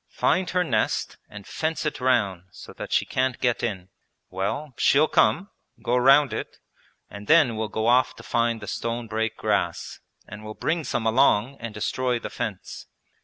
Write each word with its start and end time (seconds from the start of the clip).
'Find 0.09 0.49
her 0.49 0.63
nest 0.63 1.17
and 1.29 1.45
fence 1.45 1.85
it 1.85 2.01
round 2.01 2.45
so 2.49 2.73
that 2.73 2.91
she 2.91 3.05
can't 3.05 3.39
get 3.39 3.61
in. 3.61 3.89
Well, 4.31 4.73
she'll 4.75 5.07
come, 5.07 5.51
go 5.79 5.95
round 5.95 6.33
it, 6.33 6.57
and 7.07 7.27
then 7.27 7.55
will 7.55 7.69
go 7.69 7.85
off 7.85 8.15
to 8.15 8.23
find 8.23 8.61
the 8.61 8.67
stone 8.67 9.05
break 9.05 9.37
grass 9.37 9.99
and 10.27 10.43
will 10.43 10.55
bring 10.55 10.85
some 10.85 11.05
along 11.05 11.57
and 11.59 11.71
destroy 11.71 12.17
the 12.17 12.31
fence. 12.31 12.87